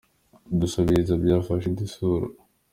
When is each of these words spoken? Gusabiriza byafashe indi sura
Gusabiriza 0.59 1.13
byafashe 1.23 1.65
indi 1.69 1.85
sura 1.93 2.27